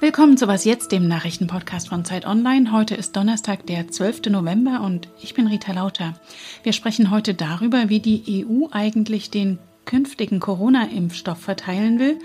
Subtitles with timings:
[0.00, 2.72] Willkommen zu Was Jetzt, dem Nachrichtenpodcast von Zeit Online.
[2.72, 4.30] Heute ist Donnerstag, der 12.
[4.30, 6.14] November und ich bin Rita Lauter.
[6.62, 12.18] Wir sprechen heute darüber, wie die EU eigentlich den künftigen Corona-Impfstoff verteilen will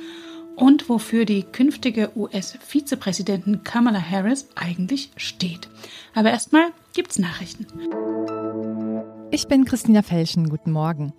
[0.56, 5.68] und wofür die künftige US-Vizepräsidentin Kamala Harris eigentlich steht.
[6.14, 7.68] Aber erstmal gibt's Nachrichten.
[9.32, 10.50] Ich bin Christina Felschen.
[10.50, 11.14] Guten Morgen.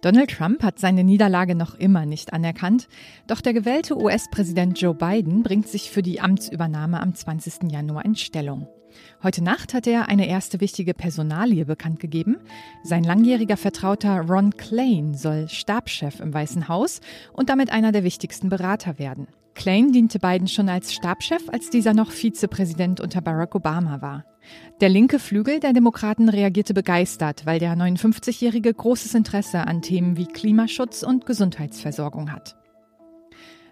[0.00, 2.88] Donald Trump hat seine Niederlage noch immer nicht anerkannt,
[3.26, 7.70] doch der gewählte US-Präsident Joe Biden bringt sich für die Amtsübernahme am 20.
[7.70, 8.68] Januar in Stellung.
[9.22, 12.38] Heute Nacht hat er eine erste wichtige Personalie bekannt gegeben.
[12.82, 17.00] Sein langjähriger Vertrauter Ron Klain soll Stabschef im Weißen Haus
[17.32, 19.28] und damit einer der wichtigsten Berater werden.
[19.54, 24.24] Klain diente Biden schon als Stabschef, als dieser noch Vizepräsident unter Barack Obama war.
[24.80, 30.26] Der linke Flügel der Demokraten reagierte begeistert, weil der 59-Jährige großes Interesse an Themen wie
[30.26, 32.56] Klimaschutz und Gesundheitsversorgung hat.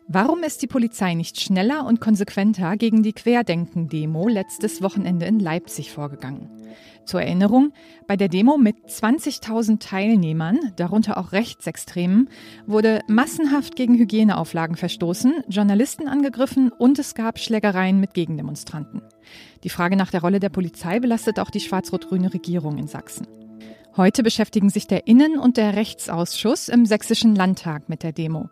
[0.06, 5.92] Warum ist die Polizei nicht schneller und konsequenter gegen die Querdenken-Demo letztes Wochenende in Leipzig
[5.92, 6.50] vorgegangen?
[7.06, 7.72] Zur Erinnerung,
[8.06, 12.28] bei der Demo mit 20.000 Teilnehmern, darunter auch Rechtsextremen,
[12.66, 19.00] wurde massenhaft gegen Hygieneauflagen verstoßen, Journalisten angegriffen und es gab Schlägereien mit Gegendemonstranten.
[19.64, 23.26] Die Frage nach der Rolle der Polizei belastet auch die schwarz-rot-grüne Regierung in Sachsen.
[23.96, 28.50] Heute beschäftigen sich der Innen- und der Rechtsausschuss im Sächsischen Landtag mit der Demo.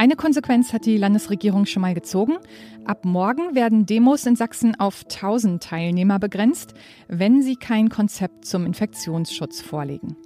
[0.00, 2.38] Eine Konsequenz hat die Landesregierung schon mal gezogen.
[2.86, 6.72] Ab morgen werden Demos in Sachsen auf 1000 Teilnehmer begrenzt,
[7.08, 10.16] wenn sie kein Konzept zum Infektionsschutz vorlegen.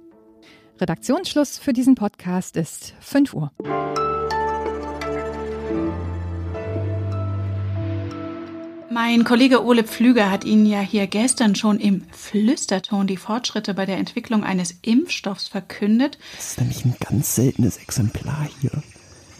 [0.79, 3.51] Redaktionsschluss für diesen Podcast ist 5 Uhr.
[8.89, 13.85] Mein Kollege Ole Pflüger hat Ihnen ja hier gestern schon im Flüsterton die Fortschritte bei
[13.85, 16.17] der Entwicklung eines Impfstoffs verkündet.
[16.37, 18.71] Das ist nämlich ein ganz seltenes Exemplar hier.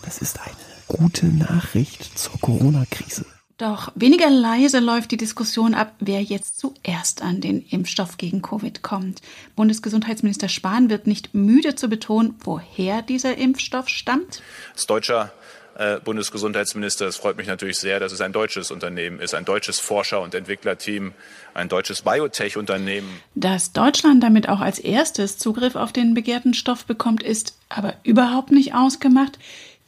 [0.06, 0.56] Das ist eine
[0.88, 3.26] gute Nachricht zur Corona-Krise.
[3.58, 8.84] Doch weniger leise läuft die Diskussion ab, wer jetzt zuerst an den Impfstoff gegen Covid
[8.84, 9.22] kommt.
[9.56, 14.42] Bundesgesundheitsminister Spahn wird nicht müde zu betonen, woher dieser Impfstoff stammt.
[14.74, 15.32] Als deutscher
[15.78, 19.80] äh, Bundesgesundheitsminister, es freut mich natürlich sehr, dass es ein deutsches Unternehmen ist, ein deutsches
[19.80, 21.14] Forscher- und Entwicklerteam,
[21.54, 23.10] ein deutsches Biotech-Unternehmen.
[23.36, 28.52] Dass Deutschland damit auch als erstes Zugriff auf den begehrten Stoff bekommt, ist aber überhaupt
[28.52, 29.40] nicht ausgemacht.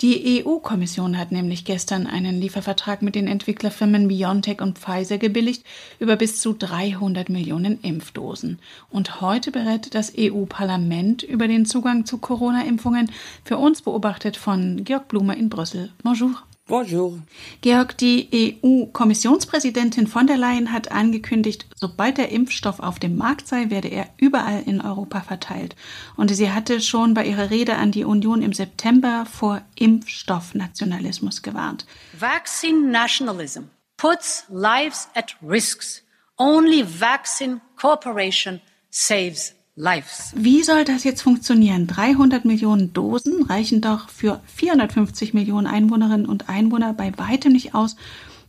[0.01, 5.65] Die EU-Kommission hat nämlich gestern einen Liefervertrag mit den Entwicklerfirmen BioNTech und Pfizer gebilligt
[5.97, 8.59] über bis zu 300 Millionen Impfdosen.
[8.91, 13.11] Und heute berät das EU-Parlament über den Zugang zu Corona-Impfungen,
[13.43, 15.91] für uns beobachtet von Georg Blumer in Brüssel.
[16.03, 16.46] Bonjour.
[16.67, 17.21] Bonjour.
[17.61, 23.69] Georg, die EU-Kommissionspräsidentin von der Leyen hat angekündigt, sobald der Impfstoff auf dem Markt sei,
[23.69, 25.77] werde er überall in Europa verteilt.
[26.17, 31.85] Und sie hatte schon bei ihrer Rede an die Union im September vor Impfstoffnationalismus gewarnt.
[32.11, 33.61] Vaccine nationalism
[33.95, 36.03] puts lives at risks.
[36.37, 40.33] Only vaccine cooperation saves Lives.
[40.35, 41.85] Wie soll das jetzt funktionieren?
[41.85, 47.95] 300 Millionen Dosen reichen doch für 450 Millionen Einwohnerinnen und Einwohner bei weitem nicht aus,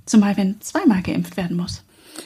[0.07, 1.85] zumal wenn zweimal geimpft werden muss.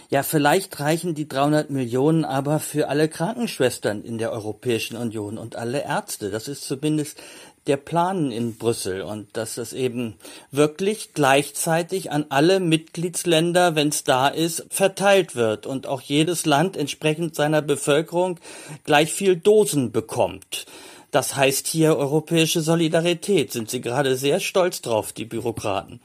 [0.09, 5.57] Ja, vielleicht reichen die 300 Millionen aber für alle Krankenschwestern in der Europäischen Union und
[5.57, 6.31] alle Ärzte.
[6.31, 7.21] Das ist zumindest
[7.67, 10.15] der Plan in Brüssel und dass es eben
[10.51, 16.77] wirklich gleichzeitig an alle Mitgliedsländer, wenn es da ist, verteilt wird und auch jedes Land
[16.77, 18.39] entsprechend seiner Bevölkerung
[18.85, 20.67] gleich viel Dosen bekommt.
[21.13, 23.53] Das heißt hier europäische Solidarität.
[23.53, 26.01] Sind Sie gerade sehr stolz drauf, die Bürokraten?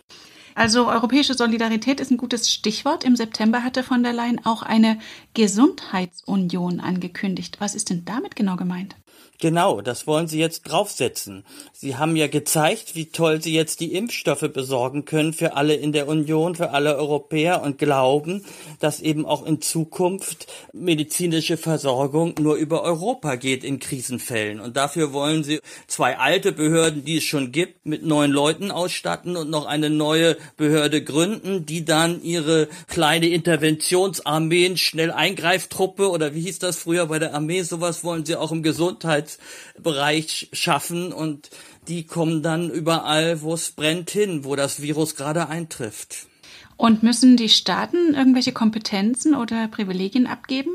[0.53, 3.03] Also europäische Solidarität ist ein gutes Stichwort.
[3.03, 5.00] Im September hatte von der Leyen auch eine
[5.35, 7.57] Gesundheitsunion angekündigt.
[7.59, 8.96] Was ist denn damit genau gemeint?
[9.40, 11.46] Genau, das wollen Sie jetzt draufsetzen.
[11.72, 15.92] Sie haben ja gezeigt, wie toll Sie jetzt die Impfstoffe besorgen können für alle in
[15.92, 18.44] der Union, für alle Europäer und glauben,
[18.80, 24.59] dass eben auch in Zukunft medizinische Versorgung nur über Europa geht in Krisenfällen.
[24.59, 29.38] Und dafür wollen Sie zwei alte Behörden, die es schon gibt, mit neuen Leuten ausstatten
[29.38, 36.41] und noch eine neue Behörde gründen, die dann ihre kleine Interventionsarmeen, schnell Eingreiftruppe oder wie
[36.41, 41.50] hieß das früher bei der Armee, sowas wollen Sie auch im Gesundheits Gesundheitsbereich schaffen und
[41.88, 46.28] die kommen dann überall, wo es brennt, hin, wo das Virus gerade eintrifft.
[46.76, 50.72] Und müssen die Staaten irgendwelche Kompetenzen oder Privilegien abgeben?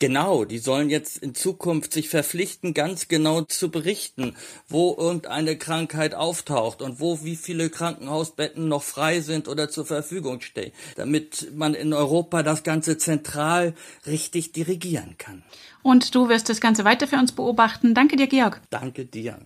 [0.00, 4.34] Genau, die sollen jetzt in Zukunft sich verpflichten, ganz genau zu berichten,
[4.68, 10.40] wo irgendeine Krankheit auftaucht und wo wie viele Krankenhausbetten noch frei sind oder zur Verfügung
[10.40, 13.74] stehen, damit man in Europa das Ganze zentral
[14.06, 15.42] richtig dirigieren kann.
[15.82, 17.94] Und du wirst das Ganze weiter für uns beobachten.
[17.94, 18.60] Danke dir, Georg.
[18.70, 19.38] Danke dir.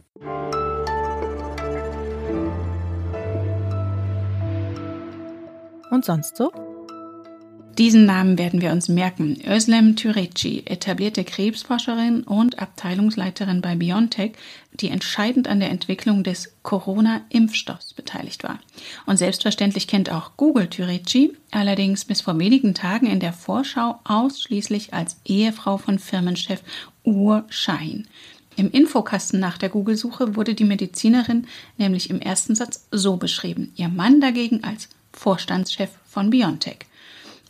[5.91, 6.53] Und sonst so?
[7.79, 9.41] Diesen Namen werden wir uns merken.
[9.47, 14.33] Özlem Türeci, etablierte Krebsforscherin und Abteilungsleiterin bei BioNTech,
[14.73, 18.59] die entscheidend an der Entwicklung des Corona-Impfstoffs beteiligt war.
[19.07, 24.93] Und selbstverständlich kennt auch Google Türeci, allerdings bis vor wenigen Tagen in der Vorschau ausschließlich
[24.93, 26.63] als Ehefrau von Firmenchef
[27.05, 28.09] Ur Shahin.
[28.57, 31.47] Im Infokasten nach der Google-Suche wurde die Medizinerin
[31.77, 36.88] nämlich im ersten Satz so beschrieben, ihr Mann dagegen als Vorstandschef von BioNTech.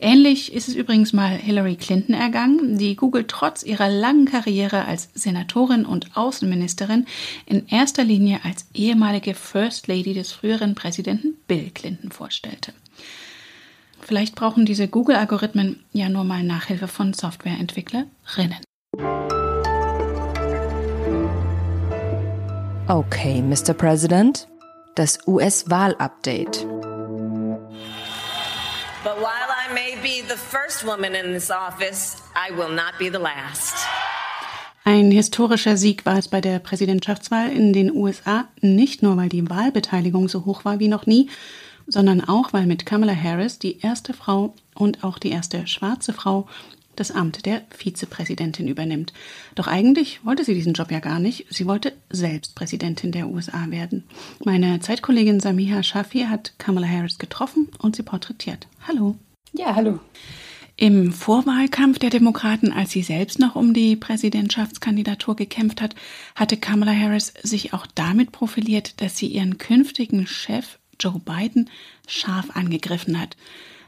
[0.00, 5.08] Ähnlich ist es übrigens mal Hillary Clinton ergangen, die Google trotz ihrer langen Karriere als
[5.14, 7.06] Senatorin und Außenministerin
[7.46, 12.72] in erster Linie als ehemalige First Lady des früheren Präsidenten Bill Clinton vorstellte.
[14.00, 18.58] Vielleicht brauchen diese Google-Algorithmen ja nur mal Nachhilfe von Softwareentwicklerinnen.
[22.86, 23.74] Okay, Mr.
[23.74, 24.46] President,
[24.94, 26.64] das US-Wahl-Update.
[29.04, 33.10] But while I may be the first woman in this office, I will not be
[33.10, 33.76] the last.
[34.84, 39.48] Ein historischer Sieg war es bei der Präsidentschaftswahl in den USA, nicht nur weil die
[39.50, 41.28] Wahlbeteiligung so hoch war wie noch nie,
[41.86, 46.48] sondern auch weil mit Kamala Harris die erste Frau und auch die erste schwarze Frau
[46.96, 49.12] das Amt der Vizepräsidentin übernimmt.
[49.54, 51.46] Doch eigentlich wollte sie diesen Job ja gar nicht.
[51.50, 54.04] Sie wollte selbst Präsidentin der USA werden.
[54.44, 58.66] Meine Zeitkollegin Samiha Shafi hat Kamala Harris getroffen und sie porträtiert.
[58.86, 59.16] Hallo.
[59.52, 60.00] Ja, hallo.
[60.76, 65.96] Im Vorwahlkampf der Demokraten, als sie selbst noch um die Präsidentschaftskandidatur gekämpft hat,
[66.36, 71.68] hatte Kamala Harris sich auch damit profiliert, dass sie ihren künftigen Chef Joe Biden
[72.06, 73.36] scharf angegriffen hat.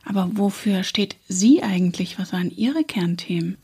[0.04, 2.18] Aber wofür steht sie eigentlich?
[2.18, 3.56] Was waren ihre Kernthemen?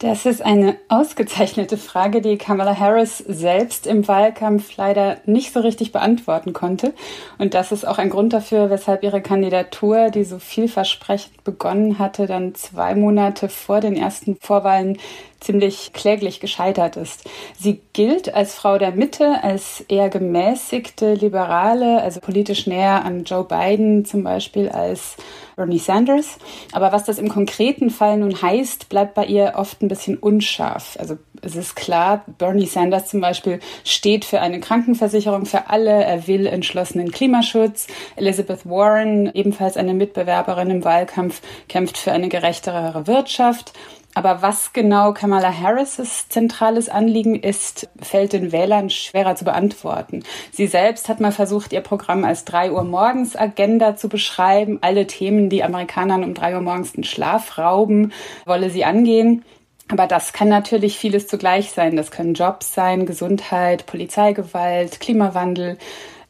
[0.00, 5.92] Das ist eine ausgezeichnete Frage, die Kamala Harris selbst im Wahlkampf leider nicht so richtig
[5.92, 6.94] beantworten konnte.
[7.36, 12.24] Und das ist auch ein Grund dafür, weshalb ihre Kandidatur, die so vielversprechend begonnen hatte,
[12.24, 14.96] dann zwei Monate vor den ersten Vorwahlen
[15.40, 17.28] ziemlich kläglich gescheitert ist.
[17.58, 23.44] Sie gilt als Frau der Mitte, als eher gemäßigte Liberale, also politisch näher an Joe
[23.44, 25.16] Biden zum Beispiel als
[25.56, 26.38] Bernie Sanders.
[26.72, 30.96] Aber was das im konkreten Fall nun heißt, bleibt bei ihr oft ein bisschen unscharf.
[30.98, 36.04] Also es ist klar, Bernie Sanders zum Beispiel steht für eine Krankenversicherung für alle.
[36.04, 37.86] Er will entschlossenen Klimaschutz.
[38.16, 43.72] Elizabeth Warren, ebenfalls eine Mitbewerberin im Wahlkampf, kämpft für eine gerechtere Wirtschaft.
[44.14, 50.24] Aber was genau Kamala Harris' zentrales Anliegen ist, fällt den Wählern schwerer zu beantworten.
[50.50, 54.78] Sie selbst hat mal versucht, ihr Programm als 3 Uhr morgens Agenda zu beschreiben.
[54.80, 58.12] Alle Themen, die Amerikanern um 3 Uhr morgens den Schlaf rauben,
[58.46, 59.44] wolle sie angehen.
[59.88, 61.96] Aber das kann natürlich vieles zugleich sein.
[61.96, 65.78] Das können Jobs sein, Gesundheit, Polizeigewalt, Klimawandel.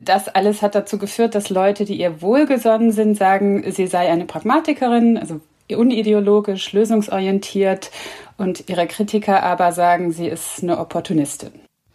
[0.01, 4.25] Das alles hat dazu geführt, dass Leute, die ihr wohlgesonnen sind, sagen, sie sei eine
[4.25, 5.41] Pragmatikerin, also
[5.77, 7.91] unideologisch, lösungsorientiert
[8.37, 11.53] und ihre Kritiker aber sagen, sie ist eine Opportunistin.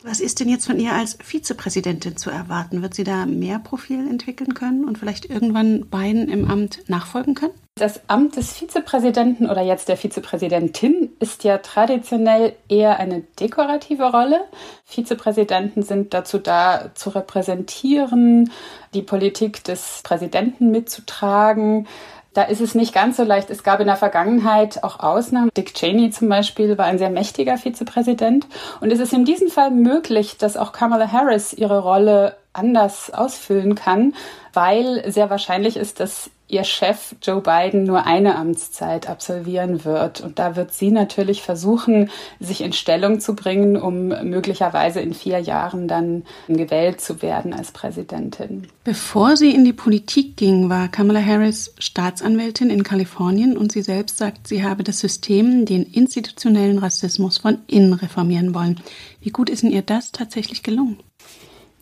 [0.07, 2.83] Was ist denn jetzt von ihr als Vizepräsidentin zu erwarten?
[2.83, 7.55] Wird sie da mehr Profil entwickeln können und vielleicht irgendwann beiden im Amt nachfolgen können?
[7.73, 14.41] Das Amt des Vizepräsidenten oder jetzt der Vizepräsidentin ist ja traditionell eher eine dekorative Rolle.
[14.85, 18.51] Vizepräsidenten sind dazu da, zu repräsentieren,
[18.93, 21.87] die Politik des Präsidenten mitzutragen.
[22.35, 23.49] Da ist es nicht ganz so leicht.
[23.49, 25.49] Es gab in der Vergangenheit auch Ausnahmen.
[25.55, 28.45] Dick Cheney zum Beispiel war ein sehr mächtiger Vizepräsident.
[28.81, 33.75] Und es ist in diesem Fall möglich, dass auch Kamala Harris ihre Rolle anders ausfüllen
[33.75, 34.13] kann,
[34.53, 40.21] weil sehr wahrscheinlich ist, dass ihr Chef Joe Biden nur eine Amtszeit absolvieren wird.
[40.21, 45.39] Und da wird sie natürlich versuchen, sich in Stellung zu bringen, um möglicherweise in vier
[45.39, 48.67] Jahren dann gewählt zu werden als Präsidentin.
[48.83, 54.17] Bevor sie in die Politik ging, war Kamala Harris Staatsanwältin in Kalifornien und sie selbst
[54.17, 58.79] sagt, sie habe das System, den institutionellen Rassismus von innen reformieren wollen.
[59.19, 60.99] Wie gut ist denn ihr das tatsächlich gelungen?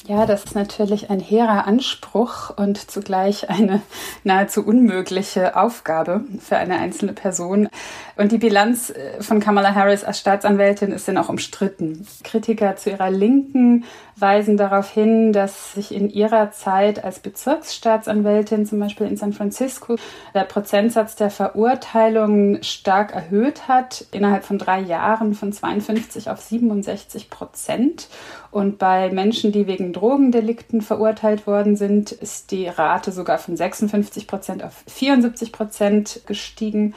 [0.06, 3.82] Ja, das ist natürlich ein hehrer Anspruch und zugleich eine
[4.26, 7.70] nahezu unmögliche Aufgabe für eine einzelne Person.
[8.18, 12.06] Und die Bilanz äh, von Kamala Harris als Staatsanwältin ist dann auch umstritten.
[12.26, 13.86] Kritiker zu ihrer Linken
[14.18, 19.96] weisen darauf hin, dass sich in ihrer Zeit als Bezirksstaatsanwältin zum Beispiel in San Francisco
[20.36, 27.30] der Prozentsatz der Verurteilungen stark erhöht hat, innerhalb von drei Jahren von 52 auf 67
[27.30, 28.10] Prozent.
[28.52, 34.28] Und bei Menschen, die wegen Drogendelikten verurteilt worden sind, ist die Rate sogar von 56
[34.28, 36.96] Prozent auf 74 Prozent gestiegen.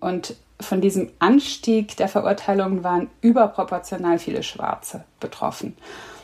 [0.00, 5.76] Und von diesem Anstieg der Verurteilungen waren überproportional viele Schwarze betroffen.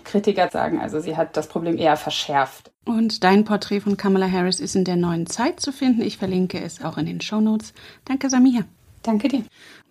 [0.05, 2.71] Kritiker sagen also, sie hat das Problem eher verschärft.
[2.85, 6.01] Und dein Porträt von Kamala Harris ist in der neuen Zeit zu finden.
[6.01, 7.75] Ich verlinke es auch in den Show Notes.
[8.07, 8.63] Danke, Samia.
[9.03, 9.45] Danke dir.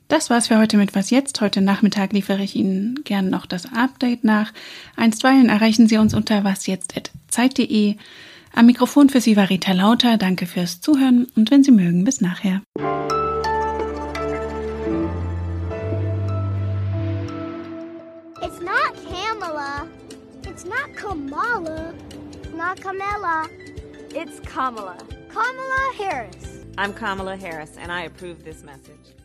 [0.08, 1.42] Das war's für heute mit Was Jetzt.
[1.42, 4.54] Heute Nachmittag liefere ich Ihnen gern noch das Update nach.
[4.96, 7.98] Einstweilen erreichen Sie uns unter wasjetzt.zeit.de.
[8.54, 10.16] Am Mikrofon für Sie war Rita Lauter.
[10.16, 12.62] Danke fürs Zuhören und wenn Sie mögen, bis nachher.
[18.42, 19.88] It's not Kamala.
[20.50, 21.94] It's not Kamala.
[22.44, 23.50] It's not Kamala.
[24.16, 24.96] It's Kamala.
[25.34, 26.66] Kamala Harris.
[26.78, 29.17] I'm Kamala Harris, and I approve this message.